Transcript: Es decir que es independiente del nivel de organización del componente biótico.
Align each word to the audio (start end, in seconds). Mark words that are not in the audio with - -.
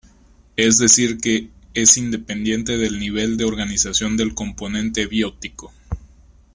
Es 0.55 0.79
decir 0.79 1.19
que 1.19 1.51
es 1.75 1.95
independiente 1.95 2.75
del 2.75 2.97
nivel 2.99 3.37
de 3.37 3.45
organización 3.45 4.17
del 4.17 4.33
componente 4.33 5.05
biótico. 5.05 5.71